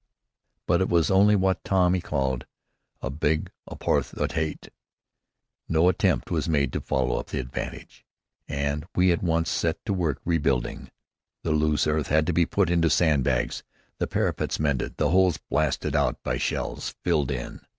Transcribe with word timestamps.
But 0.65 0.81
it 0.81 0.89
was 0.89 1.11
only 1.11 1.35
what 1.35 1.63
Tommy 1.63 2.01
called 2.01 2.47
"a 3.03 3.11
big 3.11 3.51
'ap'orth 3.69 4.19
o' 4.19 4.25
'ate." 4.35 4.69
No 5.69 5.89
attempt 5.89 6.31
was 6.31 6.49
made 6.49 6.73
to 6.73 6.81
follow 6.81 7.19
up 7.19 7.27
the 7.27 7.39
advantage, 7.39 8.03
and 8.47 8.83
we 8.95 9.11
at 9.11 9.21
once 9.21 9.51
set 9.51 9.77
to 9.85 9.93
work 9.93 10.19
rebuilding. 10.25 10.89
The 11.43 11.51
loose 11.51 11.85
earth 11.85 12.07
had 12.07 12.25
to 12.25 12.33
be 12.33 12.47
put 12.47 12.71
into 12.71 12.89
sandbags, 12.89 13.61
the 13.99 14.07
parapets 14.07 14.59
mended, 14.59 14.97
the 14.97 15.11
holes, 15.11 15.37
blasted 15.37 15.95
out 15.95 16.17
by 16.23 16.39
shells, 16.39 16.95
filled 17.03 17.29
in. 17.29 17.61